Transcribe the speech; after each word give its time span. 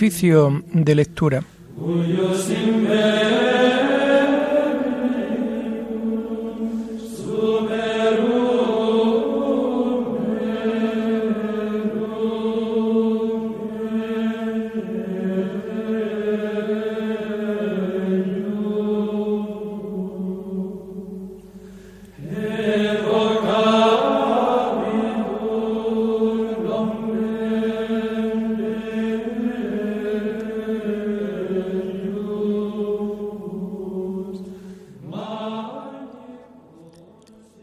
Oficio 0.00 0.64
de 0.72 0.94
lectura. 0.94 1.44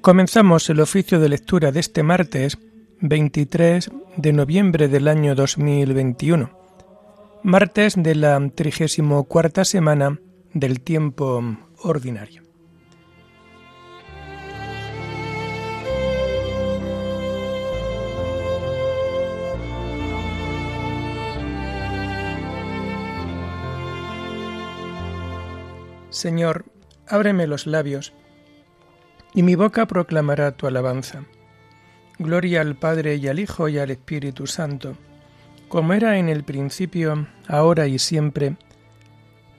Comenzamos 0.07 0.69
el 0.69 0.79
oficio 0.79 1.19
de 1.19 1.27
lectura 1.27 1.73
de 1.73 1.81
este 1.81 2.01
martes 2.01 2.57
23 3.01 3.91
de 4.15 4.31
noviembre 4.31 4.87
del 4.87 5.09
año 5.09 5.35
2021, 5.35 6.49
martes 7.43 7.95
de 7.97 8.15
la 8.15 8.39
34 8.39 9.65
semana 9.65 10.17
del 10.53 10.79
tiempo 10.79 11.43
ordinario. 11.83 12.43
Señor, 26.09 26.63
ábreme 27.05 27.45
los 27.45 27.67
labios 27.67 28.13
y 29.33 29.43
mi 29.43 29.55
boca 29.55 29.85
proclamará 29.85 30.51
tu 30.51 30.67
alabanza. 30.67 31.23
Gloria 32.19 32.61
al 32.61 32.75
Padre 32.75 33.15
y 33.15 33.27
al 33.27 33.39
Hijo 33.39 33.69
y 33.69 33.77
al 33.77 33.91
Espíritu 33.91 34.47
Santo, 34.47 34.95
como 35.67 35.93
era 35.93 36.17
en 36.17 36.29
el 36.29 36.43
principio, 36.43 37.27
ahora 37.47 37.87
y 37.87 37.99
siempre, 37.99 38.55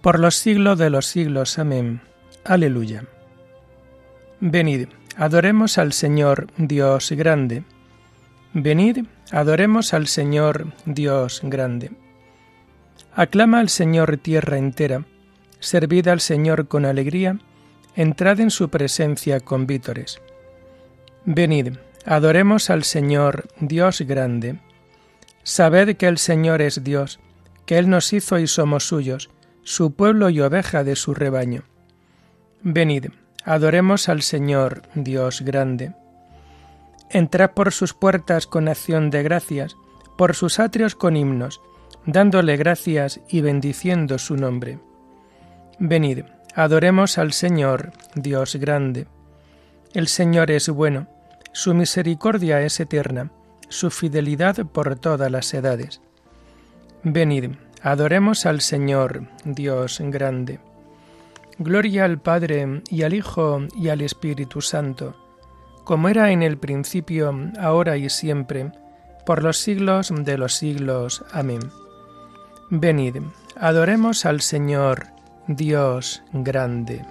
por 0.00 0.18
los 0.18 0.36
siglos 0.36 0.78
de 0.78 0.90
los 0.90 1.06
siglos. 1.06 1.58
Amén. 1.58 2.00
Aleluya. 2.44 3.04
Venid, 4.40 4.88
adoremos 5.16 5.78
al 5.78 5.92
Señor 5.92 6.46
Dios 6.56 7.12
grande. 7.12 7.64
Venid, 8.54 9.04
adoremos 9.30 9.92
al 9.92 10.06
Señor 10.06 10.72
Dios 10.86 11.40
grande. 11.44 11.90
Aclama 13.14 13.60
al 13.60 13.68
Señor 13.68 14.16
tierra 14.18 14.58
entera, 14.58 15.04
servid 15.58 16.08
al 16.08 16.20
Señor 16.20 16.68
con 16.68 16.84
alegría, 16.84 17.38
entrad 17.98 18.38
en 18.38 18.52
su 18.52 18.68
presencia 18.68 19.40
con 19.40 19.66
vítores. 19.66 20.22
Venid, 21.24 21.78
adoremos 22.06 22.70
al 22.70 22.84
Señor, 22.84 23.48
Dios 23.58 24.02
grande. 24.02 24.60
Sabed 25.42 25.96
que 25.96 26.06
el 26.06 26.18
Señor 26.18 26.62
es 26.62 26.84
Dios, 26.84 27.18
que 27.66 27.76
Él 27.76 27.90
nos 27.90 28.12
hizo 28.12 28.38
y 28.38 28.46
somos 28.46 28.86
suyos, 28.86 29.30
su 29.64 29.94
pueblo 29.94 30.30
y 30.30 30.40
oveja 30.40 30.84
de 30.84 30.94
su 30.94 31.12
rebaño. 31.12 31.64
Venid, 32.62 33.06
adoremos 33.44 34.08
al 34.08 34.22
Señor, 34.22 34.82
Dios 34.94 35.40
grande. 35.40 35.92
Entrad 37.10 37.50
por 37.50 37.72
sus 37.72 37.94
puertas 37.94 38.46
con 38.46 38.68
acción 38.68 39.10
de 39.10 39.24
gracias, 39.24 39.74
por 40.16 40.36
sus 40.36 40.60
atrios 40.60 40.94
con 40.94 41.16
himnos, 41.16 41.60
dándole 42.06 42.56
gracias 42.56 43.20
y 43.28 43.40
bendiciendo 43.40 44.18
su 44.18 44.36
nombre. 44.36 44.78
Venid, 45.80 46.20
Adoremos 46.54 47.18
al 47.18 47.32
Señor, 47.32 47.92
Dios 48.14 48.56
grande. 48.56 49.06
El 49.94 50.08
Señor 50.08 50.50
es 50.50 50.68
bueno, 50.68 51.06
su 51.52 51.74
misericordia 51.74 52.60
es 52.62 52.80
eterna, 52.80 53.30
su 53.68 53.90
fidelidad 53.90 54.56
por 54.66 54.98
todas 54.98 55.30
las 55.30 55.52
edades. 55.54 56.00
Venid, 57.02 57.52
adoremos 57.82 58.46
al 58.46 58.60
Señor, 58.60 59.28
Dios 59.44 60.00
grande. 60.02 60.60
Gloria 61.58 62.04
al 62.04 62.20
Padre 62.20 62.82
y 62.90 63.02
al 63.02 63.14
Hijo 63.14 63.60
y 63.76 63.88
al 63.88 64.00
Espíritu 64.00 64.60
Santo, 64.60 65.16
como 65.84 66.08
era 66.08 66.30
en 66.30 66.42
el 66.42 66.58
principio, 66.58 67.34
ahora 67.58 67.96
y 67.96 68.08
siempre, 68.10 68.72
por 69.26 69.42
los 69.42 69.58
siglos 69.58 70.12
de 70.14 70.38
los 70.38 70.54
siglos. 70.54 71.24
Amén. 71.32 71.60
Venid, 72.70 73.16
adoremos 73.56 74.24
al 74.24 74.40
Señor, 74.40 75.06
Dios 75.48 76.22
grande. 76.34 77.02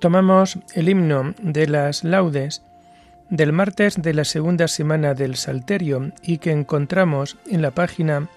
Tomamos 0.00 0.58
el 0.74 0.88
himno 0.88 1.32
de 1.40 1.68
las 1.68 2.02
laudes 2.02 2.62
del 3.30 3.52
martes 3.52 4.02
de 4.02 4.12
la 4.12 4.24
segunda 4.24 4.66
semana 4.66 5.14
del 5.14 5.36
Salterio 5.36 6.10
y 6.24 6.38
que 6.38 6.50
encontramos 6.50 7.36
en 7.46 7.62
la 7.62 7.70
página 7.70 8.28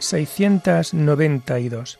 692. 0.00 1.98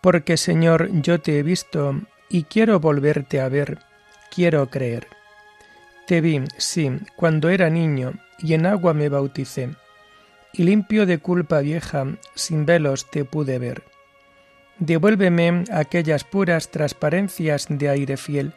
Porque 0.00 0.36
Señor, 0.36 0.88
yo 1.02 1.20
te 1.20 1.40
he 1.40 1.42
visto 1.42 2.00
y 2.32 2.44
quiero 2.44 2.80
volverte 2.80 3.42
a 3.42 3.48
ver, 3.50 3.78
quiero 4.34 4.70
creer. 4.70 5.06
Te 6.06 6.22
vi, 6.22 6.42
sí, 6.56 6.90
cuando 7.14 7.50
era 7.50 7.68
niño, 7.68 8.14
y 8.38 8.54
en 8.54 8.64
agua 8.64 8.94
me 8.94 9.10
bauticé, 9.10 9.68
y 10.54 10.62
limpio 10.62 11.04
de 11.04 11.18
culpa 11.18 11.60
vieja, 11.60 12.06
sin 12.34 12.64
velos 12.64 13.10
te 13.10 13.26
pude 13.26 13.58
ver. 13.58 13.84
Devuélveme 14.78 15.64
aquellas 15.70 16.24
puras 16.24 16.70
transparencias 16.70 17.66
de 17.68 17.90
aire 17.90 18.16
fiel, 18.16 18.54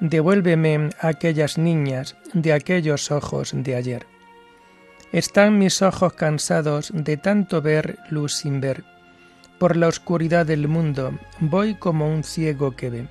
devuélveme 0.00 0.88
aquellas 0.98 1.58
niñas 1.58 2.16
de 2.32 2.54
aquellos 2.54 3.10
ojos 3.10 3.52
de 3.54 3.76
ayer. 3.76 4.06
Están 5.12 5.58
mis 5.58 5.82
ojos 5.82 6.14
cansados 6.14 6.90
de 6.94 7.18
tanto 7.18 7.60
ver 7.60 7.98
luz 8.08 8.32
sin 8.32 8.62
ver 8.62 8.84
por 9.58 9.76
la 9.76 9.88
oscuridad 9.88 10.46
del 10.46 10.68
mundo, 10.68 11.12
voy 11.40 11.74
como 11.74 12.08
un 12.08 12.24
ciego 12.24 12.74
que 12.76 12.90
ve. 12.90 13.08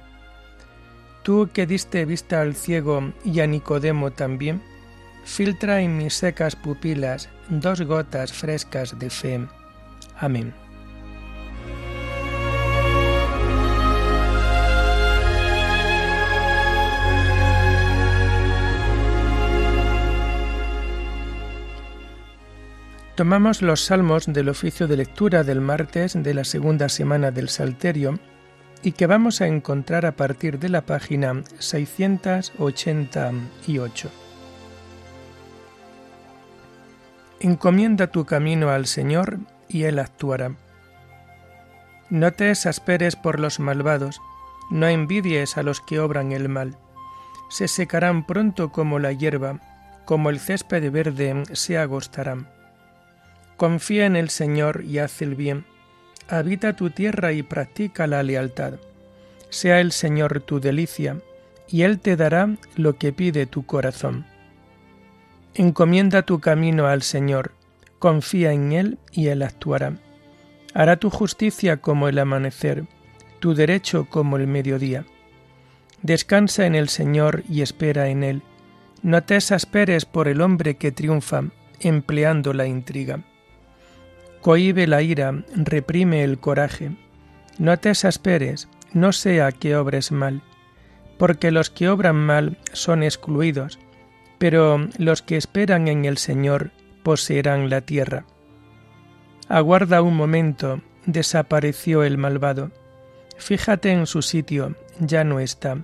Tú 1.24 1.50
que 1.54 1.66
diste 1.66 2.06
vista 2.06 2.42
al 2.42 2.56
ciego 2.56 3.14
y 3.24 3.40
a 3.40 3.48
Nicodemo 3.48 4.12
también, 4.12 4.62
filtra 5.24 5.82
en 5.82 5.98
mis 5.98 6.16
secas 6.16 6.56
pupilas 6.56 7.30
dos 7.50 7.82
gotas 7.82 8.34
frescas 8.34 8.98
de 8.98 9.10
fe. 9.10 9.48
Amén. 10.18 10.54
Tomamos 23.22 23.62
los 23.62 23.86
salmos 23.86 24.26
del 24.26 24.50
oficio 24.50 24.88
de 24.88 24.98
lectura 24.98 25.44
del 25.44 25.62
martes 25.62 26.14
de 26.16 26.34
la 26.34 26.44
segunda 26.44 26.90
semana 26.90 27.30
del 27.30 27.50
Salterio 27.50 28.18
y 28.82 28.94
que 28.94 29.06
vamos 29.06 29.42
a 29.42 29.46
encontrar 29.46 30.08
a 30.08 30.14
partir 30.14 30.58
de 30.58 30.70
la 30.70 30.88
página 30.88 31.44
688. 31.60 34.10
Encomienda 37.42 38.08
tu 38.08 38.26
camino 38.26 38.72
al 38.72 38.88
Señor 38.88 39.38
y 39.70 39.84
Él 39.84 40.00
actuará. 40.00 40.56
No 42.10 42.34
te 42.34 42.50
exasperes 42.50 43.16
por 43.16 43.40
los 43.40 43.60
malvados, 43.60 44.20
no 44.72 44.88
envidies 44.88 45.60
a 45.60 45.62
los 45.62 45.80
que 45.80 46.00
obran 46.00 46.32
el 46.32 46.50
mal. 46.50 46.76
Se 47.52 47.68
secarán 47.68 48.26
pronto 48.26 48.72
como 48.72 48.98
la 48.98 49.12
hierba, 49.12 49.60
como 50.06 50.32
el 50.32 50.40
césped 50.40 50.92
verde 50.92 51.44
se 51.54 51.78
agostarán 51.78 52.48
Confía 53.62 54.08
en 54.08 54.16
el 54.16 54.32
Señor 54.32 54.84
y 54.86 54.98
haz 54.98 55.22
el 55.22 55.36
bien. 55.36 55.66
Habita 56.28 56.76
tu 56.76 56.90
tierra 56.90 57.32
y 57.32 57.44
practica 57.44 58.08
la 58.08 58.24
lealtad. 58.24 58.80
Sea 59.52 59.80
el 59.82 59.92
Señor 59.92 60.42
tu 60.42 60.60
delicia, 60.60 61.18
y 61.68 61.84
Él 61.84 62.00
te 62.00 62.16
dará 62.16 62.58
lo 62.76 62.98
que 62.98 63.14
pide 63.14 63.46
tu 63.46 63.68
corazón. 63.68 64.26
Encomienda 65.54 66.24
tu 66.24 66.40
camino 66.40 66.88
al 66.88 67.04
Señor, 67.04 67.52
confía 68.00 68.52
en 68.52 68.72
Él 68.72 68.98
y 69.12 69.28
Él 69.28 69.44
actuará. 69.44 69.94
Hará 70.74 70.98
tu 70.98 71.12
justicia 71.12 71.78
como 71.78 72.08
el 72.08 72.18
amanecer, 72.18 72.86
tu 73.38 73.54
derecho 73.54 74.08
como 74.10 74.38
el 74.38 74.48
mediodía. 74.48 75.06
Descansa 76.02 76.66
en 76.66 76.74
el 76.74 76.90
Señor 76.90 77.44
y 77.48 77.62
espera 77.62 78.08
en 78.08 78.24
Él. 78.24 78.42
No 79.04 79.22
te 79.22 79.36
exasperes 79.36 80.06
por 80.06 80.28
el 80.28 80.42
hombre 80.42 80.78
que 80.78 80.92
triunfa, 80.92 81.44
empleando 81.80 82.54
la 82.54 82.66
intriga 82.66 83.24
cohíbe 84.42 84.88
la 84.88 85.02
ira, 85.02 85.44
reprime 85.56 86.24
el 86.24 86.40
coraje, 86.40 86.92
No 87.58 87.78
te 87.78 87.92
exasperes, 87.92 88.68
no 88.94 89.12
sea 89.12 89.52
que 89.52 89.76
obres 89.76 90.12
mal, 90.12 90.42
porque 91.18 91.52
los 91.52 91.70
que 91.70 91.90
obran 91.90 92.16
mal 92.16 92.58
son 92.74 93.04
excluidos, 93.04 93.80
pero 94.38 94.88
los 94.98 95.22
que 95.22 95.38
esperan 95.38 95.88
en 95.88 96.06
el 96.06 96.18
Señor 96.18 96.72
poseerán 97.04 97.70
la 97.70 97.82
tierra. 97.82 98.26
Aguarda 99.48 100.02
un 100.02 100.16
momento, 100.16 100.82
desapareció 101.06 102.04
el 102.04 102.18
malvado. 102.18 102.72
Fíjate 103.38 103.92
en 103.92 104.08
su 104.08 104.22
sitio, 104.22 104.76
ya 105.00 105.24
no 105.24 105.40
está. 105.40 105.78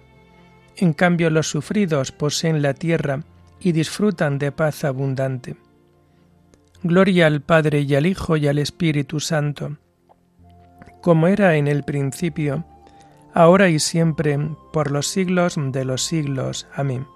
En 0.75 0.93
cambio 0.93 1.29
los 1.29 1.49
sufridos 1.49 2.11
poseen 2.11 2.61
la 2.61 2.73
tierra 2.73 3.23
y 3.59 3.71
disfrutan 3.71 4.37
de 4.39 4.51
paz 4.51 4.83
abundante. 4.83 5.55
Gloria 6.83 7.27
al 7.27 7.41
Padre 7.41 7.81
y 7.81 7.95
al 7.95 8.05
Hijo 8.05 8.37
y 8.37 8.47
al 8.47 8.59
Espíritu 8.59 9.19
Santo, 9.19 9.77
como 11.01 11.27
era 11.27 11.55
en 11.55 11.67
el 11.67 11.83
principio, 11.83 12.65
ahora 13.33 13.69
y 13.69 13.79
siempre, 13.79 14.37
por 14.71 14.91
los 14.91 15.07
siglos 15.07 15.55
de 15.57 15.85
los 15.85 16.03
siglos. 16.03 16.67
Amén. 16.73 17.07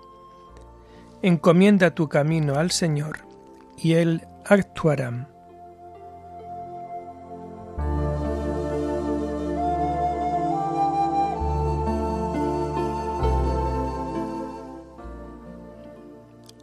Encomienda 1.22 1.94
tu 1.94 2.10
camino 2.10 2.56
al 2.56 2.72
Señor, 2.72 3.20
y 3.78 3.94
Él 3.94 4.28
actuará. 4.46 5.28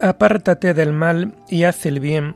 Apártate 0.01 0.73
del 0.73 0.93
mal 0.93 1.33
y 1.49 1.63
haz 1.63 1.85
el 1.85 1.99
bien, 1.99 2.35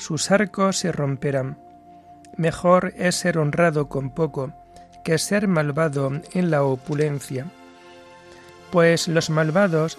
sus 0.00 0.30
arcos 0.30 0.78
se 0.78 0.92
romperán. 0.92 1.58
Mejor 2.36 2.94
es 2.96 3.16
ser 3.16 3.38
honrado 3.38 3.88
con 3.88 4.10
poco 4.10 4.54
que 5.04 5.18
ser 5.18 5.46
malvado 5.46 6.10
en 6.32 6.50
la 6.50 6.62
opulencia, 6.62 7.46
pues 8.70 9.08
los 9.08 9.30
malvados 9.30 9.98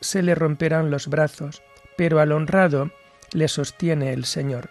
se 0.00 0.22
le 0.22 0.34
romperán 0.34 0.90
los 0.90 1.06
brazos, 1.06 1.62
pero 1.96 2.18
al 2.18 2.32
honrado 2.32 2.90
le 3.32 3.46
sostiene 3.46 4.12
el 4.12 4.24
Señor. 4.24 4.70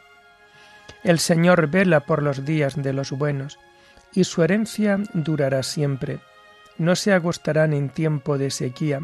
El 1.03 1.19
Señor 1.19 1.67
vela 1.67 2.01
por 2.01 2.21
los 2.21 2.45
días 2.45 2.75
de 2.75 2.93
los 2.93 3.11
buenos, 3.11 3.57
y 4.13 4.25
su 4.25 4.43
herencia 4.43 4.99
durará 5.13 5.63
siempre. 5.63 6.19
No 6.77 6.95
se 6.97 7.13
agostarán 7.13 7.73
en 7.73 7.89
tiempo 7.89 8.37
de 8.37 8.51
sequía, 8.51 9.01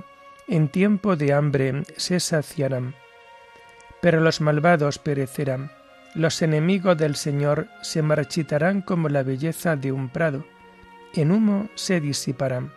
en 0.48 0.68
tiempo 0.68 1.16
de 1.16 1.34
hambre 1.34 1.84
se 1.96 2.19
saciarán. 2.19 2.96
Pero 4.02 4.22
los 4.22 4.42
malvados 4.42 5.00
perecerán, 5.00 5.72
los 6.14 6.42
enemigos 6.42 6.98
del 6.98 7.16
Señor 7.16 7.68
se 7.82 8.02
marchitarán 8.02 8.82
como 8.82 9.10
la 9.10 9.24
belleza 9.24 9.76
de 9.76 9.92
un 9.92 10.10
prado, 10.10 10.46
en 11.14 11.32
humo 11.32 11.70
se 11.76 12.00
disiparán. 12.00 12.72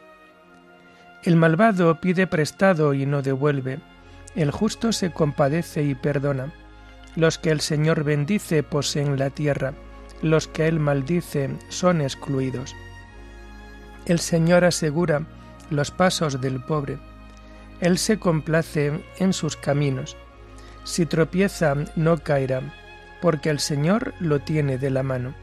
El 1.23 1.37
malvado 1.37 2.01
pide 2.01 2.27
prestado 2.27 2.95
y 2.95 3.05
no 3.07 3.23
devuelve, 3.23 3.81
el 4.35 4.51
justo 4.51 4.93
se 4.93 5.13
compadece 5.13 5.83
y 5.83 5.95
perdona. 5.95 6.53
Los 7.17 7.39
que 7.39 7.51
el 7.51 7.61
Señor 7.61 8.05
bendice 8.05 8.63
poseen 8.63 9.19
la 9.19 9.31
tierra, 9.31 9.75
los 10.23 10.47
que 10.47 10.69
él 10.69 10.79
maldice 10.81 11.51
son 11.69 12.01
excluidos. 12.01 12.75
El 14.07 14.19
Señor 14.19 14.65
asegura 14.65 15.27
los 15.71 15.91
pasos 15.91 16.41
del 16.41 16.63
pobre, 16.63 16.99
él 17.81 17.99
se 17.99 18.19
complace 18.19 19.03
en 19.19 19.33
sus 19.33 19.57
caminos. 19.57 20.17
Si 20.85 21.07
tropieza, 21.07 21.75
no 21.97 22.19
caerá, 22.19 22.63
porque 23.21 23.51
el 23.51 23.61
Señor 23.61 24.15
lo 24.19 24.41
tiene 24.41 24.79
de 24.79 24.91
la 24.91 25.03
mano. 25.03 25.35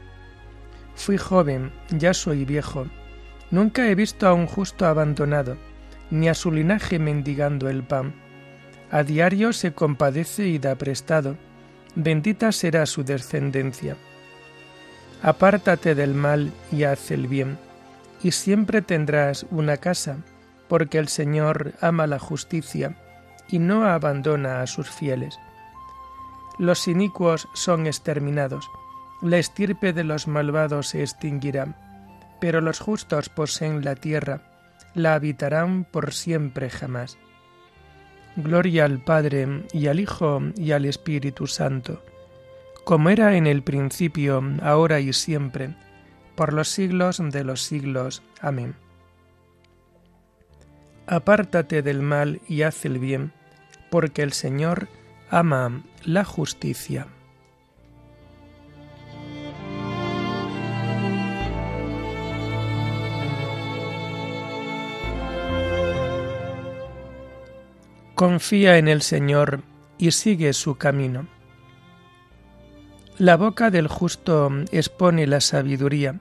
Fui 0.94 1.16
joven, 1.16 1.72
ya 1.90 2.12
soy 2.12 2.44
viejo. 2.44 2.86
Nunca 3.50 3.88
he 3.88 3.94
visto 3.94 4.26
a 4.26 4.32
un 4.32 4.46
justo 4.46 4.86
abandonado, 4.86 5.56
ni 6.10 6.28
a 6.28 6.34
su 6.34 6.50
linaje 6.50 6.98
mendigando 6.98 7.68
el 7.68 7.82
pan. 7.82 8.14
A 8.90 9.02
diario 9.02 9.52
se 9.52 9.72
compadece 9.72 10.48
y 10.48 10.58
da 10.58 10.74
prestado. 10.74 11.36
Bendita 11.94 12.52
será 12.52 12.84
su 12.86 13.04
descendencia. 13.04 13.96
Apártate 15.22 15.94
del 15.94 16.14
mal 16.14 16.52
y 16.72 16.84
haz 16.84 17.10
el 17.10 17.26
bien, 17.26 17.58
y 18.22 18.32
siempre 18.32 18.82
tendrás 18.82 19.46
una 19.50 19.76
casa 19.76 20.18
porque 20.68 20.98
el 20.98 21.08
Señor 21.08 21.72
ama 21.80 22.06
la 22.06 22.18
justicia 22.18 22.96
y 23.48 23.58
no 23.58 23.84
abandona 23.84 24.62
a 24.62 24.66
sus 24.66 24.90
fieles. 24.90 25.38
Los 26.58 26.88
inicuos 26.88 27.48
son 27.54 27.86
exterminados, 27.86 28.68
la 29.22 29.38
estirpe 29.38 29.92
de 29.92 30.04
los 30.04 30.28
malvados 30.28 30.88
se 30.88 31.02
extinguirá, 31.02 31.74
pero 32.40 32.60
los 32.60 32.80
justos 32.80 33.28
poseen 33.28 33.84
la 33.84 33.94
tierra, 33.94 34.42
la 34.94 35.14
habitarán 35.14 35.84
por 35.84 36.12
siempre 36.12 36.70
jamás. 36.70 37.18
Gloria 38.36 38.84
al 38.84 38.98
Padre 39.00 39.64
y 39.72 39.88
al 39.88 39.98
Hijo 39.98 40.40
y 40.56 40.72
al 40.72 40.84
Espíritu 40.84 41.46
Santo, 41.46 42.02
como 42.84 43.10
era 43.10 43.36
en 43.36 43.46
el 43.46 43.62
principio, 43.62 44.42
ahora 44.62 45.00
y 45.00 45.12
siempre, 45.12 45.74
por 46.36 46.52
los 46.52 46.68
siglos 46.68 47.20
de 47.20 47.44
los 47.44 47.62
siglos. 47.62 48.22
Amén. 48.40 48.76
Apártate 51.06 51.82
del 51.82 52.02
mal 52.02 52.40
y 52.48 52.62
haz 52.62 52.84
el 52.84 52.98
bien, 52.98 53.32
porque 53.90 54.22
el 54.22 54.32
Señor 54.32 54.88
ama 55.30 55.82
la 56.04 56.24
justicia. 56.24 57.06
Confía 68.14 68.78
en 68.78 68.88
el 68.88 69.02
Señor 69.02 69.62
y 69.96 70.10
sigue 70.10 70.52
su 70.52 70.76
camino. 70.76 71.28
La 73.16 73.36
boca 73.36 73.70
del 73.70 73.86
justo 73.86 74.50
expone 74.72 75.26
la 75.26 75.40
sabiduría, 75.40 76.20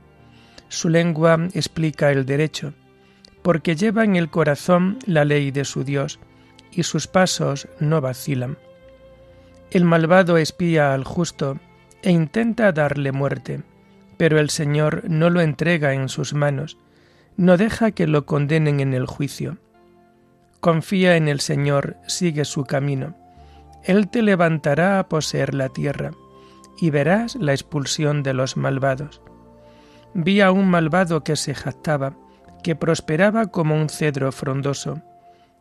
su 0.69 0.89
lengua 0.89 1.47
explica 1.53 2.11
el 2.11 2.25
derecho 2.25 2.73
porque 3.47 3.77
lleva 3.77 4.03
en 4.03 4.17
el 4.17 4.29
corazón 4.29 4.99
la 5.05 5.23
ley 5.23 5.51
de 5.51 5.63
su 5.63 5.85
Dios, 5.85 6.19
y 6.71 6.83
sus 6.83 7.07
pasos 7.07 7.67
no 7.79 8.01
vacilan. 8.01 8.57
El 9.71 9.83
malvado 9.83 10.37
espía 10.37 10.93
al 10.93 11.03
justo 11.03 11.59
e 12.01 12.11
intenta 12.11 12.71
darle 12.71 13.11
muerte, 13.11 13.63
pero 14.17 14.39
el 14.39 14.49
Señor 14.49 15.03
no 15.09 15.29
lo 15.29 15.41
entrega 15.41 15.93
en 15.93 16.09
sus 16.09 16.33
manos, 16.33 16.77
no 17.35 17.57
deja 17.57 17.91
que 17.91 18.07
lo 18.07 18.25
condenen 18.25 18.79
en 18.79 18.93
el 18.93 19.05
juicio. 19.05 19.57
Confía 20.59 21.17
en 21.17 21.27
el 21.27 21.39
Señor, 21.39 21.97
sigue 22.07 22.45
su 22.45 22.63
camino. 22.63 23.15
Él 23.83 24.09
te 24.09 24.21
levantará 24.21 24.99
a 24.99 25.07
poseer 25.07 25.53
la 25.53 25.69
tierra, 25.69 26.11
y 26.79 26.89
verás 26.89 27.35
la 27.35 27.53
expulsión 27.53 28.23
de 28.23 28.33
los 28.33 28.57
malvados. 28.57 29.21
Vi 30.13 30.41
a 30.41 30.51
un 30.51 30.67
malvado 30.67 31.23
que 31.23 31.35
se 31.35 31.53
jactaba, 31.53 32.15
que 32.63 32.75
prosperaba 32.75 33.47
como 33.47 33.75
un 33.75 33.89
cedro 33.89 34.31
frondoso. 34.31 35.01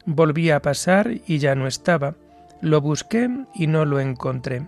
Volví 0.06 0.50
a 0.50 0.62
pasar 0.62 1.10
y 1.26 1.38
ya 1.38 1.54
no 1.56 1.66
estaba. 1.66 2.14
Lo 2.60 2.80
busqué 2.80 3.28
y 3.54 3.66
no 3.66 3.84
lo 3.84 3.98
encontré. 4.00 4.66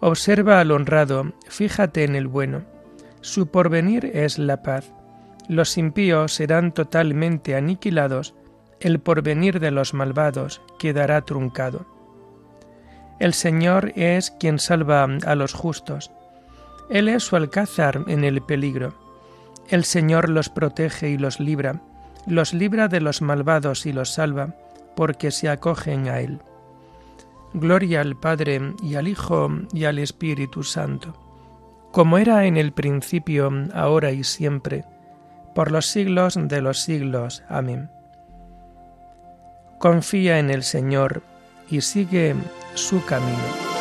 Observa 0.00 0.60
al 0.60 0.70
honrado, 0.70 1.32
fíjate 1.48 2.04
en 2.04 2.14
el 2.14 2.28
bueno. 2.28 2.62
Su 3.20 3.48
porvenir 3.48 4.06
es 4.14 4.38
la 4.38 4.62
paz. 4.62 4.92
Los 5.48 5.76
impíos 5.76 6.34
serán 6.34 6.72
totalmente 6.72 7.56
aniquilados, 7.56 8.34
el 8.80 9.00
porvenir 9.00 9.60
de 9.60 9.70
los 9.70 9.94
malvados 9.94 10.60
quedará 10.78 11.20
truncado. 11.22 11.86
El 13.20 13.34
Señor 13.34 13.92
es 13.94 14.32
quien 14.32 14.58
salva 14.58 15.04
a 15.04 15.34
los 15.34 15.52
justos. 15.52 16.10
Él 16.90 17.08
es 17.08 17.22
su 17.22 17.36
alcázar 17.36 18.04
en 18.08 18.24
el 18.24 18.42
peligro. 18.42 18.94
El 19.68 19.84
Señor 19.84 20.28
los 20.28 20.48
protege 20.48 21.10
y 21.10 21.18
los 21.18 21.38
libra, 21.38 21.80
los 22.26 22.54
libra 22.54 22.88
de 22.88 23.00
los 23.00 23.22
malvados 23.22 23.86
y 23.86 23.92
los 23.92 24.10
salva, 24.10 24.54
porque 24.96 25.30
se 25.30 25.48
acogen 25.48 26.08
a 26.08 26.20
Él. 26.20 26.40
Gloria 27.54 28.00
al 28.00 28.16
Padre 28.16 28.74
y 28.82 28.94
al 28.94 29.08
Hijo 29.08 29.50
y 29.72 29.84
al 29.84 29.98
Espíritu 29.98 30.62
Santo, 30.62 31.14
como 31.92 32.18
era 32.18 32.46
en 32.46 32.56
el 32.56 32.72
principio, 32.72 33.50
ahora 33.74 34.12
y 34.12 34.24
siempre, 34.24 34.84
por 35.54 35.70
los 35.70 35.86
siglos 35.86 36.38
de 36.40 36.62
los 36.62 36.80
siglos. 36.80 37.42
Amén. 37.48 37.90
Confía 39.78 40.38
en 40.38 40.50
el 40.50 40.62
Señor 40.62 41.22
y 41.68 41.80
sigue 41.80 42.34
su 42.74 43.04
camino. 43.04 43.71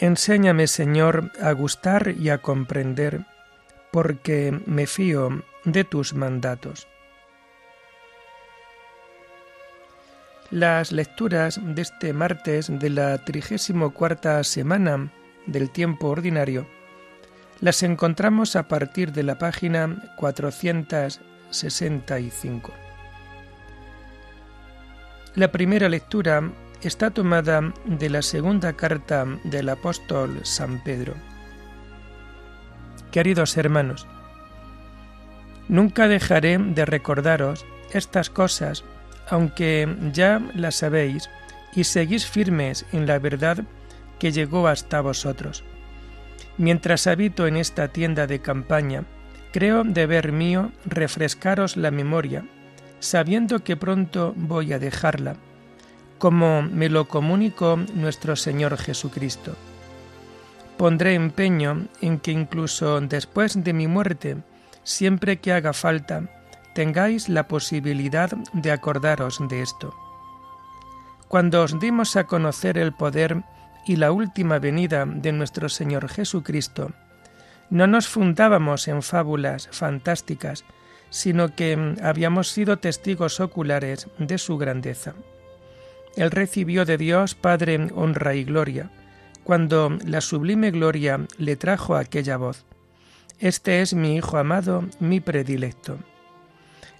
Enséñame, 0.00 0.66
Señor, 0.66 1.30
a 1.42 1.52
gustar 1.52 2.14
y 2.18 2.30
a 2.30 2.38
comprender, 2.38 3.26
porque 3.92 4.58
me 4.64 4.86
fío 4.86 5.44
de 5.64 5.84
tus 5.84 6.14
mandatos. 6.14 6.88
Las 10.50 10.90
lecturas 10.90 11.60
de 11.62 11.82
este 11.82 12.14
martes 12.14 12.68
de 12.70 12.88
la 12.88 13.18
trigésimo 13.18 13.92
cuarta 13.92 14.42
semana 14.42 15.12
del 15.46 15.68
tiempo 15.70 16.08
ordinario 16.08 16.66
las 17.60 17.82
encontramos 17.82 18.56
a 18.56 18.68
partir 18.68 19.12
de 19.12 19.22
la 19.22 19.36
página 19.36 20.14
465. 20.16 22.72
La 25.34 25.52
primera 25.52 25.90
lectura 25.90 26.50
está 26.82 27.10
tomada 27.10 27.72
de 27.84 28.08
la 28.08 28.22
segunda 28.22 28.72
carta 28.72 29.26
del 29.44 29.68
apóstol 29.68 30.40
San 30.44 30.82
Pedro. 30.82 31.14
Queridos 33.10 33.56
hermanos, 33.56 34.06
nunca 35.68 36.08
dejaré 36.08 36.58
de 36.58 36.84
recordaros 36.84 37.66
estas 37.92 38.30
cosas, 38.30 38.84
aunque 39.28 39.88
ya 40.12 40.40
las 40.54 40.76
sabéis 40.76 41.28
y 41.74 41.84
seguís 41.84 42.26
firmes 42.26 42.86
en 42.92 43.06
la 43.06 43.18
verdad 43.18 43.64
que 44.18 44.32
llegó 44.32 44.66
hasta 44.68 45.00
vosotros. 45.00 45.64
Mientras 46.56 47.06
habito 47.06 47.46
en 47.46 47.56
esta 47.56 47.88
tienda 47.88 48.26
de 48.26 48.40
campaña, 48.40 49.04
creo 49.52 49.84
deber 49.84 50.32
mío 50.32 50.72
refrescaros 50.84 51.76
la 51.76 51.90
memoria, 51.90 52.44
sabiendo 53.00 53.64
que 53.64 53.76
pronto 53.76 54.34
voy 54.36 54.72
a 54.72 54.78
dejarla 54.78 55.36
como 56.20 56.62
me 56.62 56.90
lo 56.90 57.08
comunicó 57.08 57.76
nuestro 57.94 58.36
Señor 58.36 58.76
Jesucristo. 58.76 59.56
Pondré 60.76 61.14
empeño 61.14 61.88
en 62.02 62.20
que 62.20 62.30
incluso 62.30 63.00
después 63.00 63.64
de 63.64 63.72
mi 63.72 63.88
muerte, 63.88 64.36
siempre 64.84 65.38
que 65.38 65.52
haga 65.52 65.72
falta, 65.72 66.28
tengáis 66.74 67.30
la 67.30 67.48
posibilidad 67.48 68.30
de 68.52 68.70
acordaros 68.70 69.40
de 69.48 69.62
esto. 69.62 69.94
Cuando 71.26 71.62
os 71.62 71.80
dimos 71.80 72.14
a 72.16 72.24
conocer 72.24 72.76
el 72.76 72.92
poder 72.92 73.42
y 73.86 73.96
la 73.96 74.12
última 74.12 74.58
venida 74.58 75.06
de 75.06 75.32
nuestro 75.32 75.70
Señor 75.70 76.06
Jesucristo, 76.08 76.92
no 77.70 77.86
nos 77.86 78.08
fundábamos 78.08 78.88
en 78.88 79.02
fábulas 79.02 79.68
fantásticas, 79.72 80.64
sino 81.08 81.54
que 81.54 81.96
habíamos 82.02 82.48
sido 82.48 82.78
testigos 82.78 83.40
oculares 83.40 84.08
de 84.18 84.36
su 84.36 84.58
grandeza. 84.58 85.14
Él 86.16 86.30
recibió 86.30 86.84
de 86.84 86.96
Dios 86.96 87.34
Padre 87.34 87.88
honra 87.94 88.34
y 88.34 88.44
gloria, 88.44 88.90
cuando 89.44 89.96
la 90.04 90.20
sublime 90.20 90.70
gloria 90.70 91.26
le 91.38 91.56
trajo 91.56 91.94
aquella 91.96 92.36
voz. 92.36 92.64
Este 93.38 93.80
es 93.80 93.94
mi 93.94 94.16
Hijo 94.16 94.36
amado, 94.36 94.84
mi 94.98 95.20
predilecto. 95.20 95.98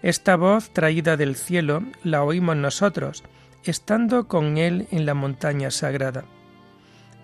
Esta 0.02 0.37
voz 0.37 0.71
traída 0.71 1.17
del 1.17 1.37
cielo 1.37 1.83
la 2.02 2.23
oímos 2.23 2.57
nosotros, 2.57 3.23
estando 3.64 4.26
con 4.26 4.57
Él 4.57 4.87
en 4.90 5.05
la 5.05 5.14
montaña 5.14 5.71
sagrada. 5.71 6.25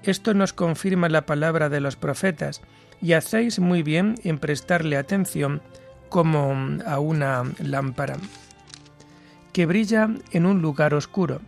Esto 0.02 0.34
nos 0.34 0.52
confirma 0.52 1.08
la 1.08 1.24
palabra 1.24 1.68
de 1.68 1.80
los 1.80 1.96
profetas, 1.96 2.60
y 3.00 3.12
hacéis 3.12 3.58
muy 3.58 3.82
bien 3.82 4.14
en 4.24 4.38
prestarle 4.38 4.96
atención 4.96 5.62
como 6.08 6.54
a 6.86 6.98
una 6.98 7.42
lámpara 7.58 8.16
que 9.52 9.66
brilla 9.66 10.10
en 10.32 10.46
un 10.46 10.60
lugar 10.60 10.94
oscuro 10.94 11.40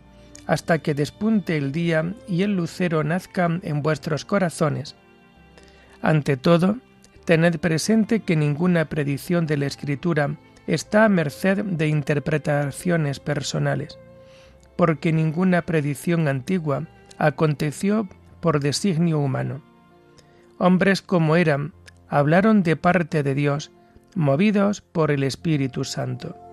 hasta 0.49 0.79
que 0.79 0.95
despunte 0.95 1.57
el 1.57 1.71
día 1.71 2.15
y 2.27 2.41
el 2.41 2.55
lucero 2.55 3.03
nazca 3.03 3.59
en 3.61 3.83
vuestros 3.83 4.25
corazones. 4.25 4.95
Ante 6.01 6.37
todo, 6.37 6.77
tened 7.25 7.59
presente 7.59 8.21
que 8.21 8.35
ninguna 8.35 8.85
predicción 8.85 9.45
de 9.45 9.57
la 9.57 9.67
Escritura 9.67 10.37
está 10.65 11.05
a 11.05 11.09
merced 11.09 11.63
de 11.63 11.87
interpretaciones 11.87 13.19
personales, 13.19 13.99
porque 14.75 15.13
ninguna 15.13 15.61
predicción 15.61 16.27
antigua 16.27 16.87
aconteció 17.19 18.09
por 18.39 18.59
designio 18.59 19.19
humano. 19.19 19.61
Hombres 20.57 21.03
como 21.03 21.35
eran, 21.35 21.73
hablaron 22.07 22.63
de 22.63 22.75
parte 22.75 23.21
de 23.21 23.35
Dios, 23.35 23.69
movidos 24.15 24.81
por 24.81 25.11
el 25.11 25.21
Espíritu 25.21 25.83
Santo. 25.83 26.48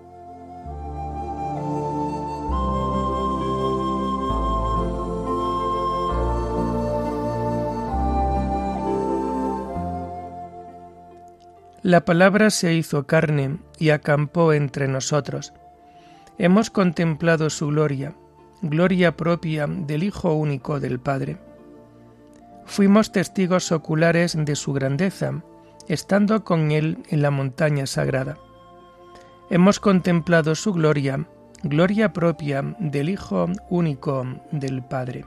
La 11.87 12.03
palabra 12.03 12.49
se 12.49 12.73
hizo 12.73 13.07
carne 13.07 13.59
y 13.79 13.91
acampó 13.91 14.51
entre 14.51 14.89
nosotros. 14.89 15.53
Hemos 16.37 16.69
contemplado 16.69 17.49
su 17.49 17.67
gloria, 17.67 18.13
gloria 18.61 19.15
propia 19.15 19.67
del 19.67 20.03
Hijo 20.03 20.33
único 20.33 20.81
del 20.81 20.99
Padre. 20.99 21.37
Fuimos 22.65 23.13
testigos 23.13 23.71
oculares 23.71 24.35
de 24.37 24.57
su 24.57 24.73
grandeza, 24.73 25.41
estando 25.87 26.43
con 26.43 26.71
Él 26.71 26.97
en 27.07 27.21
la 27.21 27.31
montaña 27.31 27.85
sagrada. 27.85 28.37
Hemos 29.49 29.79
contemplado 29.79 30.55
su 30.55 30.73
gloria, 30.73 31.25
gloria 31.63 32.11
propia 32.11 32.63
del 32.79 33.07
Hijo 33.07 33.47
único 33.69 34.25
del 34.51 34.83
Padre. 34.83 35.23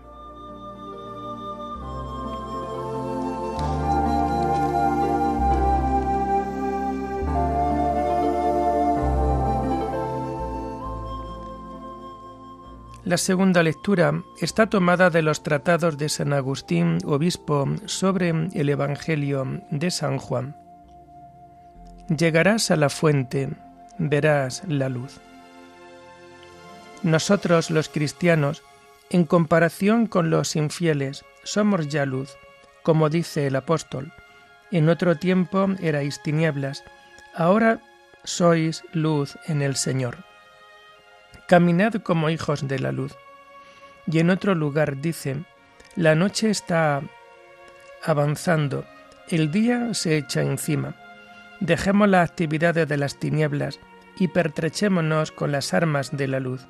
La 13.10 13.18
segunda 13.18 13.64
lectura 13.64 14.22
está 14.40 14.68
tomada 14.68 15.10
de 15.10 15.20
los 15.20 15.42
tratados 15.42 15.98
de 15.98 16.08
San 16.08 16.32
Agustín, 16.32 16.98
obispo, 17.04 17.66
sobre 17.86 18.28
el 18.28 18.68
Evangelio 18.68 19.64
de 19.72 19.90
San 19.90 20.18
Juan. 20.18 20.54
Llegarás 22.08 22.70
a 22.70 22.76
la 22.76 22.88
fuente, 22.88 23.50
verás 23.98 24.62
la 24.68 24.88
luz. 24.88 25.18
Nosotros 27.02 27.72
los 27.72 27.88
cristianos, 27.88 28.62
en 29.10 29.24
comparación 29.24 30.06
con 30.06 30.30
los 30.30 30.54
infieles, 30.54 31.24
somos 31.42 31.88
ya 31.88 32.06
luz, 32.06 32.36
como 32.84 33.10
dice 33.10 33.48
el 33.48 33.56
apóstol. 33.56 34.12
En 34.70 34.88
otro 34.88 35.16
tiempo 35.16 35.66
erais 35.80 36.22
tinieblas, 36.22 36.84
ahora 37.34 37.80
sois 38.22 38.84
luz 38.92 39.36
en 39.48 39.62
el 39.62 39.74
Señor. 39.74 40.29
Caminad 41.50 41.94
como 41.94 42.30
hijos 42.30 42.68
de 42.68 42.78
la 42.78 42.92
luz. 42.92 43.16
Y 44.06 44.20
en 44.20 44.30
otro 44.30 44.54
lugar 44.54 45.00
dice, 45.00 45.42
la 45.96 46.14
noche 46.14 46.48
está 46.48 47.02
avanzando, 48.04 48.84
el 49.30 49.50
día 49.50 49.92
se 49.92 50.16
echa 50.16 50.42
encima. 50.42 50.94
Dejemos 51.58 52.08
las 52.08 52.30
actividades 52.30 52.86
de 52.88 52.96
las 52.96 53.16
tinieblas 53.18 53.80
y 54.16 54.28
pertrechémonos 54.28 55.32
con 55.32 55.50
las 55.50 55.74
armas 55.74 56.16
de 56.16 56.28
la 56.28 56.38
luz. 56.38 56.68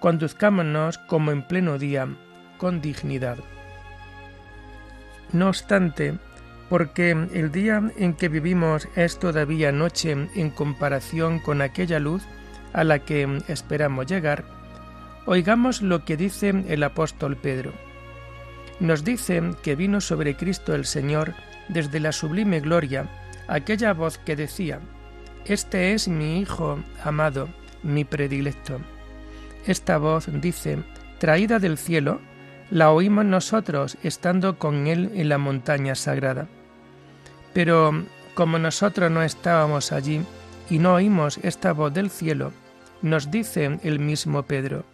Conduzcámonos 0.00 0.96
como 0.96 1.30
en 1.30 1.46
pleno 1.46 1.76
día, 1.76 2.08
con 2.56 2.80
dignidad. 2.80 3.36
No 5.34 5.48
obstante, 5.48 6.18
porque 6.70 7.10
el 7.10 7.52
día 7.52 7.82
en 7.98 8.14
que 8.14 8.30
vivimos 8.30 8.88
es 8.96 9.18
todavía 9.18 9.70
noche 9.70 10.12
en 10.34 10.48
comparación 10.48 11.40
con 11.40 11.60
aquella 11.60 11.98
luz, 11.98 12.22
a 12.72 12.84
la 12.84 13.00
que 13.00 13.42
esperamos 13.48 14.06
llegar, 14.06 14.44
oigamos 15.26 15.82
lo 15.82 16.04
que 16.04 16.16
dice 16.16 16.50
el 16.68 16.82
apóstol 16.82 17.36
Pedro. 17.36 17.72
Nos 18.80 19.04
dice 19.04 19.42
que 19.62 19.76
vino 19.76 20.00
sobre 20.00 20.36
Cristo 20.36 20.74
el 20.74 20.84
Señor 20.84 21.34
desde 21.68 22.00
la 22.00 22.12
sublime 22.12 22.60
gloria 22.60 23.08
aquella 23.48 23.92
voz 23.92 24.18
que 24.18 24.36
decía, 24.36 24.80
Este 25.44 25.94
es 25.94 26.08
mi 26.08 26.40
Hijo 26.40 26.78
amado, 27.02 27.48
mi 27.82 28.04
predilecto. 28.04 28.80
Esta 29.66 29.98
voz, 29.98 30.28
dice, 30.40 30.78
traída 31.18 31.58
del 31.58 31.76
cielo, 31.76 32.20
la 32.70 32.90
oímos 32.90 33.24
nosotros 33.24 33.98
estando 34.02 34.58
con 34.58 34.86
Él 34.86 35.10
en 35.14 35.28
la 35.28 35.38
montaña 35.38 35.94
sagrada. 35.94 36.46
Pero 37.52 38.04
como 38.34 38.58
nosotros 38.58 39.10
no 39.10 39.22
estábamos 39.22 39.90
allí, 39.90 40.22
y 40.70 40.78
no 40.78 40.94
oímos 40.94 41.38
esta 41.42 41.72
voz 41.72 41.92
del 41.92 42.10
cielo, 42.10 42.52
nos 43.02 43.30
dice 43.30 43.78
el 43.82 43.98
mismo 43.98 44.42
Pedro, 44.42 44.84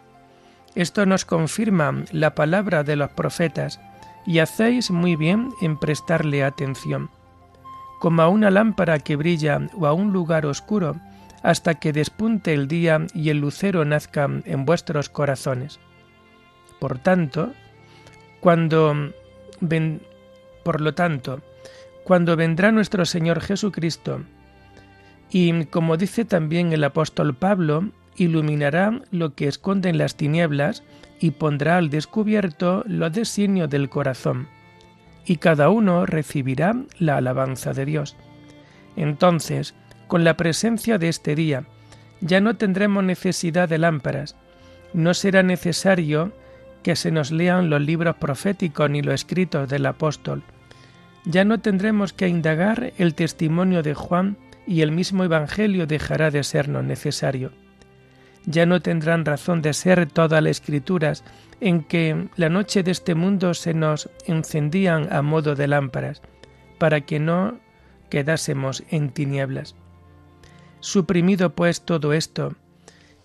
Esto 0.75 1.07
nos 1.07 1.25
confirma 1.25 2.05
la 2.13 2.35
palabra 2.35 2.83
de 2.85 2.97
los 2.97 3.11
profetas, 3.11 3.81
y 4.27 4.39
hacéis 4.39 4.91
muy 4.91 5.17
bien 5.17 5.51
en 5.61 5.79
prestarle 5.79 6.45
atención, 6.45 7.11
como 8.01 8.23
a 8.23 8.29
una 8.29 8.51
lámpara 8.51 8.99
que 8.99 9.17
brilla 9.17 9.61
o 9.79 9.87
a 9.87 9.93
un 9.93 10.13
lugar 10.13 10.47
oscuro, 10.47 10.97
hasta 11.43 11.75
que 11.75 11.93
despunte 11.93 12.55
el 12.55 12.69
día 12.69 13.07
y 13.15 13.29
el 13.29 13.39
lucero 13.39 13.85
nazca 13.85 14.29
en 14.45 14.65
vuestros 14.65 15.11
corazones. 15.11 15.79
Por 16.81 16.99
tanto, 16.99 17.53
cuando 18.41 19.13
ven, 19.61 20.01
por 20.65 20.81
lo 20.81 20.95
tanto, 20.95 21.43
cuando 22.03 22.37
vendrá 22.37 22.73
nuestro 22.73 23.05
Señor 23.05 23.41
Jesucristo, 23.41 24.23
y 25.31 25.65
como 25.67 25.97
dice 25.97 26.25
también 26.25 26.73
el 26.73 26.85
apóstol 26.85 27.35
Pablo, 27.35 27.91
iluminará 28.17 29.01
lo 29.11 29.35
que 29.35 29.49
esconde 29.49 29.89
en 29.89 29.99
las 29.99 30.17
tinieblas 30.17 30.83
y 31.21 31.33
pondrá 31.33 31.77
al 31.79 31.91
descubierto 31.91 32.85
los 32.87 33.13
designios 33.13 33.71
del 33.71 33.89
corazón, 33.89 34.49
y 35.27 35.37
cada 35.37 35.71
uno 35.71 36.07
recibirá 36.07 36.77
la 36.99 37.17
alabanza 37.17 37.73
de 37.73 37.85
Dios. 37.85 38.17
Entonces, 38.97 39.75
con 40.07 40.25
la 40.25 40.37
presencia 40.37 40.99
de 40.99 41.09
este 41.09 41.35
día, 41.35 41.65
ya 42.21 42.41
no 42.41 42.57
tendremos 42.57 43.03
necesidad 43.05 43.69
de 43.69 43.79
lámparas, 43.79 44.37
no 44.93 45.15
será 45.15 45.43
necesario 45.43 46.33
que 46.83 46.95
se 46.95 47.11
nos 47.11 47.33
lean 47.33 47.71
los 47.71 47.81
libros 47.81 48.17
proféticos 48.17 48.89
ni 48.91 49.03
los 49.03 49.15
escritos 49.15 49.69
del 49.69 49.87
apóstol. 49.87 50.43
Ya 51.25 51.45
no 51.45 51.59
tendremos 51.59 52.13
que 52.13 52.29
indagar 52.29 52.93
el 52.99 53.15
testimonio 53.15 53.83
de 53.83 53.95
Juan 53.95 54.37
y 54.67 54.83
el 54.83 54.93
mismo 54.93 55.25
Evangelio 55.25 55.87
dejará 55.87 56.31
de 56.31 56.43
sernos 56.45 56.85
necesario 56.85 57.53
ya 58.47 58.67
no 58.67 58.81
tendrán 58.81 59.25
razón 59.25 59.63
de 59.63 59.73
ser 59.73 60.07
todas 60.07 60.43
las 60.43 60.51
escrituras 60.51 61.25
en 61.61 61.83
que 61.85 62.29
la 62.37 62.49
noche 62.49 62.83
de 62.83 62.91
este 62.91 63.15
mundo 63.15 63.55
se 63.55 63.75
nos 63.75 64.11
encendían 64.27 65.13
a 65.13 65.23
modo 65.23 65.55
de 65.55 65.69
lámparas, 65.69 66.21
para 66.79 67.01
que 67.03 67.19
no 67.19 67.59
quedásemos 68.11 68.83
en 68.91 69.11
tinieblas. 69.11 69.75
Suprimido 70.81 71.55
pues 71.55 71.83
todo 71.83 72.13
esto, 72.13 72.55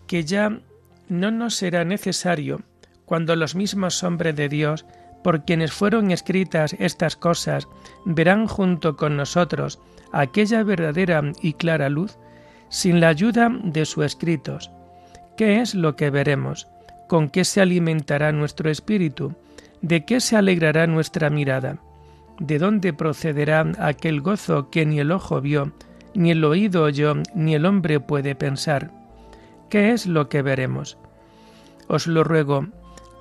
que 0.07 0.23
ya 0.23 0.61
no 1.09 1.31
nos 1.31 1.55
será 1.55 1.83
necesario 1.83 2.61
cuando 3.05 3.35
los 3.35 3.55
mismos 3.55 4.03
hombres 4.03 4.35
de 4.35 4.47
Dios, 4.47 4.85
por 5.23 5.43
quienes 5.43 5.73
fueron 5.73 6.11
escritas 6.11 6.75
estas 6.79 7.17
cosas, 7.17 7.67
verán 8.05 8.47
junto 8.47 8.95
con 8.95 9.17
nosotros 9.17 9.79
aquella 10.11 10.63
verdadera 10.63 11.21
y 11.41 11.53
clara 11.53 11.89
luz, 11.89 12.17
sin 12.69 12.99
la 12.99 13.09
ayuda 13.09 13.51
de 13.63 13.85
sus 13.85 14.05
escritos, 14.05 14.71
¿Qué 15.39 15.61
es 15.61 15.73
lo 15.73 15.95
que 15.95 16.09
veremos? 16.09 16.67
¿Con 17.07 17.29
qué 17.29 17.45
se 17.45 17.61
alimentará 17.61 18.33
nuestro 18.33 18.69
espíritu? 18.69 19.35
¿De 19.81 20.03
qué 20.03 20.19
se 20.19 20.35
alegrará 20.35 20.85
nuestra 20.85 21.29
mirada? 21.29 21.77
¿De 22.39 22.59
dónde 22.59 22.91
procederá 22.91 23.65
aquel 23.79 24.19
gozo 24.19 24.69
que 24.69 24.85
ni 24.85 24.99
el 24.99 25.13
ojo 25.13 25.39
vio, 25.39 25.71
ni 26.13 26.31
el 26.31 26.43
oído 26.43 26.83
oyó, 26.83 27.13
ni 27.33 27.55
el 27.55 27.65
hombre 27.65 28.01
puede 28.01 28.35
pensar? 28.35 28.91
¿Qué 29.69 29.91
es 29.91 30.07
lo 30.07 30.27
que 30.27 30.41
veremos? 30.41 30.97
Os 31.87 32.05
lo 32.05 32.25
ruego, 32.25 32.67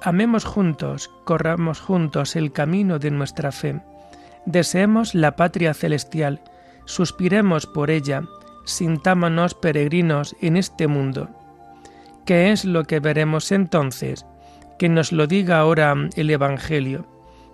amemos 0.03 0.45
juntos, 0.45 1.13
corramos 1.23 1.79
juntos 1.79 2.35
el 2.35 2.51
camino 2.51 2.99
de 2.99 3.13
nuestra 3.13 3.53
fe, 3.53 3.81
deseemos 4.45 5.15
la 5.15 5.37
patria 5.37 5.73
celestial, 5.73 6.41
suspiremos 6.89 7.67
por 7.67 7.91
ella, 7.91 8.25
sintámonos 8.65 9.55
peregrinos 9.55 10.35
en 10.41 10.57
este 10.57 10.89
mundo 10.89 11.29
¿Qué 12.29 12.53
es 12.53 12.67
lo 12.67 12.85
que 12.85 13.01
veremos 13.01 13.53
entonces? 13.53 14.27
Que 14.79 14.91
nos 14.91 15.13
lo 15.13 15.27
diga 15.27 15.59
ahora 15.61 15.95
el 16.15 16.29
Evangelio. 16.29 17.07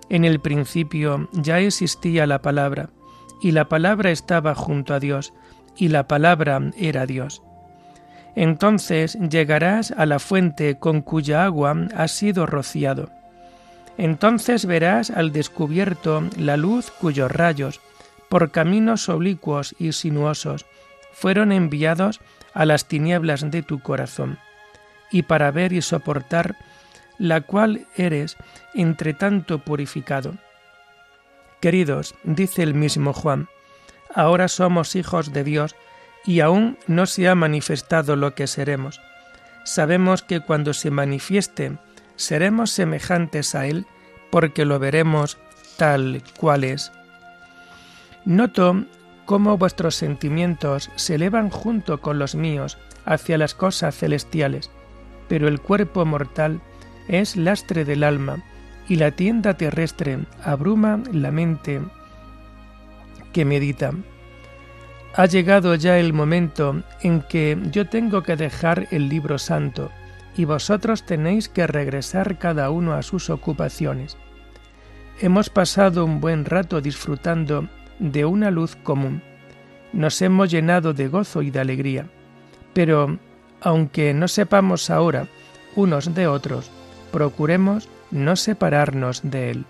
En 0.08 0.24
el 0.24 0.40
principio 0.40 1.28
ya 1.30 1.60
existía 1.60 2.26
la 2.26 2.42
palabra, 2.42 2.90
y 3.40 3.52
la 3.52 3.68
palabra 3.68 4.10
estaba 4.10 4.56
junto 4.56 4.92
a 4.92 4.98
Dios, 4.98 5.32
y 5.76 5.90
la 5.90 6.08
palabra 6.08 6.60
era 6.76 7.06
Dios. 7.06 7.40
Entonces 8.34 9.16
llegarás 9.30 9.92
a 9.92 10.06
la 10.06 10.18
fuente 10.18 10.76
con 10.80 11.02
cuya 11.02 11.44
agua 11.44 11.76
has 11.94 12.10
sido 12.10 12.44
rociado. 12.44 13.10
Entonces 13.96 14.66
verás 14.66 15.10
al 15.10 15.30
descubierto 15.30 16.24
la 16.36 16.56
luz 16.56 16.90
cuyos 16.90 17.30
rayos, 17.30 17.80
por 18.34 18.50
caminos 18.50 19.08
oblicuos 19.08 19.76
y 19.78 19.92
sinuosos, 19.92 20.66
fueron 21.12 21.52
enviados 21.52 22.20
a 22.52 22.64
las 22.64 22.88
tinieblas 22.88 23.48
de 23.48 23.62
tu 23.62 23.78
corazón 23.78 24.40
y 25.12 25.22
para 25.22 25.52
ver 25.52 25.72
y 25.72 25.80
soportar, 25.82 26.56
la 27.16 27.42
cual 27.42 27.86
eres 27.94 28.36
entre 28.74 29.14
tanto 29.14 29.60
purificado. 29.60 30.34
Queridos, 31.60 32.16
dice 32.24 32.64
el 32.64 32.74
mismo 32.74 33.12
Juan, 33.12 33.46
ahora 34.12 34.48
somos 34.48 34.96
hijos 34.96 35.32
de 35.32 35.44
Dios 35.44 35.76
y 36.24 36.40
aún 36.40 36.76
no 36.88 37.06
se 37.06 37.28
ha 37.28 37.36
manifestado 37.36 38.16
lo 38.16 38.34
que 38.34 38.48
seremos. 38.48 39.00
Sabemos 39.62 40.22
que 40.22 40.40
cuando 40.40 40.74
se 40.74 40.90
manifieste 40.90 41.78
seremos 42.16 42.72
semejantes 42.72 43.54
a 43.54 43.68
Él 43.68 43.86
porque 44.32 44.64
lo 44.64 44.80
veremos 44.80 45.38
tal 45.76 46.24
cual 46.36 46.64
es. 46.64 46.90
Noto 48.24 48.84
cómo 49.26 49.58
vuestros 49.58 49.94
sentimientos 49.94 50.90
se 50.96 51.16
elevan 51.16 51.50
junto 51.50 52.00
con 52.00 52.18
los 52.18 52.34
míos 52.34 52.78
hacia 53.04 53.38
las 53.38 53.54
cosas 53.54 53.96
celestiales 53.96 54.70
pero 55.28 55.48
el 55.48 55.60
cuerpo 55.60 56.04
mortal 56.04 56.60
es 57.08 57.36
lastre 57.36 57.84
del 57.84 58.04
alma 58.04 58.42
y 58.88 58.96
la 58.96 59.10
tienda 59.10 59.54
terrestre 59.54 60.18
abruma 60.42 61.02
la 61.12 61.30
mente 61.30 61.80
que 63.32 63.44
medita. 63.44 63.92
Ha 65.16 65.26
llegado 65.26 65.74
ya 65.74 65.98
el 65.98 66.12
momento 66.12 66.82
en 67.00 67.22
que 67.22 67.58
yo 67.70 67.88
tengo 67.88 68.22
que 68.22 68.36
dejar 68.36 68.88
el 68.90 69.08
libro 69.08 69.38
santo 69.38 69.90
y 70.36 70.44
vosotros 70.44 71.06
tenéis 71.06 71.48
que 71.48 71.66
regresar 71.66 72.38
cada 72.38 72.70
uno 72.70 72.94
a 72.94 73.02
sus 73.02 73.30
ocupaciones. 73.30 74.16
Hemos 75.20 75.48
pasado 75.48 76.04
un 76.04 76.20
buen 76.20 76.44
rato 76.44 76.80
disfrutando 76.80 77.68
de 77.98 78.24
una 78.24 78.50
luz 78.50 78.76
común. 78.76 79.22
Nos 79.92 80.20
hemos 80.22 80.50
llenado 80.50 80.92
de 80.92 81.08
gozo 81.08 81.42
y 81.42 81.50
de 81.50 81.60
alegría. 81.60 82.06
Pero 82.72 83.18
aunque 83.60 84.12
no 84.12 84.28
sepamos 84.28 84.90
ahora 84.90 85.26
unos 85.76 86.14
de 86.14 86.26
otros, 86.26 86.70
procuremos 87.12 87.88
no 88.10 88.36
separarnos 88.36 89.20
de 89.22 89.50
Él. 89.50 89.66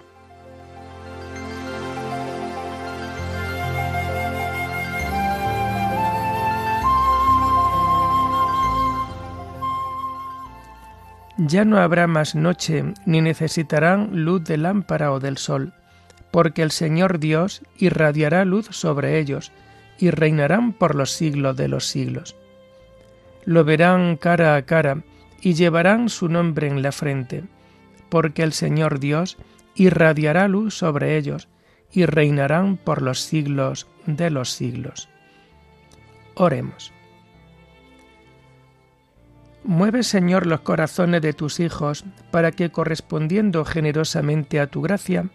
Ya 11.36 11.64
no 11.64 11.78
habrá 11.78 12.06
más 12.06 12.36
noche, 12.36 12.94
ni 13.06 13.20
necesitarán 13.20 14.24
luz 14.24 14.44
de 14.44 14.56
lámpara 14.56 15.12
o 15.12 15.18
del 15.18 15.36
sol, 15.36 15.72
porque 16.34 16.62
el 16.62 16.72
Señor 16.72 17.20
Dios 17.20 17.62
irradiará 17.78 18.44
luz 18.44 18.66
sobre 18.72 19.20
ellos, 19.20 19.52
y 19.98 20.10
reinarán 20.10 20.72
por 20.72 20.96
los 20.96 21.12
siglos 21.12 21.56
de 21.56 21.68
los 21.68 21.86
siglos 21.86 22.34
lo 23.44 23.64
verán 23.64 24.16
cara 24.16 24.56
a 24.56 24.62
cara 24.62 25.02
y 25.40 25.54
llevarán 25.54 26.08
su 26.08 26.28
nombre 26.28 26.66
en 26.66 26.82
la 26.82 26.92
frente, 26.92 27.44
porque 28.08 28.42
el 28.42 28.52
Señor 28.52 29.00
Dios 29.00 29.36
irradiará 29.74 30.48
luz 30.48 30.74
sobre 30.74 31.16
ellos 31.16 31.48
y 31.92 32.06
reinarán 32.06 32.76
por 32.76 33.02
los 33.02 33.20
siglos 33.20 33.86
de 34.06 34.30
los 34.30 34.50
siglos. 34.52 35.08
Oremos. 36.34 36.92
Mueve, 39.64 40.02
Señor, 40.02 40.46
los 40.46 40.60
corazones 40.60 41.22
de 41.22 41.32
tus 41.32 41.60
hijos 41.60 42.04
para 42.30 42.52
que, 42.52 42.70
correspondiendo 42.70 43.64
generosamente 43.64 44.60
a 44.60 44.66
tu 44.66 44.82
gracia, 44.82 45.30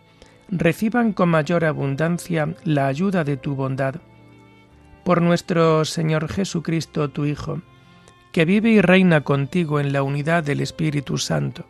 reciban 0.51 1.13
con 1.13 1.29
mayor 1.29 1.65
abundancia 1.65 2.55
la 2.63 2.87
ayuda 2.87 3.23
de 3.23 3.37
tu 3.37 3.55
bondad. 3.55 3.95
Por 5.03 5.21
nuestro 5.21 5.85
Señor 5.85 6.27
Jesucristo, 6.27 7.09
tu 7.09 7.25
Hijo, 7.25 7.61
que 8.31 8.45
vive 8.45 8.69
y 8.69 8.81
reina 8.81 9.21
contigo 9.21 9.79
en 9.79 9.93
la 9.93 10.03
unidad 10.03 10.43
del 10.43 10.61
Espíritu 10.61 11.17
Santo, 11.17 11.65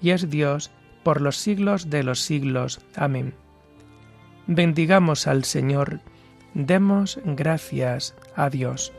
y 0.00 0.10
es 0.10 0.30
Dios 0.30 0.70
por 1.02 1.20
los 1.20 1.36
siglos 1.36 1.90
de 1.90 2.02
los 2.02 2.20
siglos. 2.20 2.80
Amén. 2.94 3.34
Bendigamos 4.46 5.26
al 5.26 5.44
Señor, 5.44 6.00
demos 6.54 7.20
gracias 7.24 8.14
a 8.34 8.50
Dios. 8.50 8.92